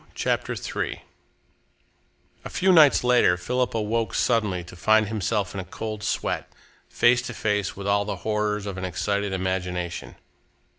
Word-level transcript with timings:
CHAPTER 0.15 0.53
III 0.55 1.03
A 2.43 2.49
few 2.49 2.71
nights 2.71 3.03
later 3.03 3.37
Philip 3.37 3.75
awoke 3.75 4.15
suddenly 4.15 4.63
to 4.63 4.75
find 4.75 5.07
himself 5.07 5.53
in 5.53 5.59
a 5.59 5.63
cold 5.63 6.01
sweat, 6.01 6.51
face 6.89 7.21
to 7.21 7.35
face 7.35 7.75
with 7.77 7.85
all 7.85 8.03
the 8.05 8.15
horrors 8.25 8.65
of 8.65 8.79
an 8.79 8.83
excited 8.83 9.31
imagination. 9.31 10.15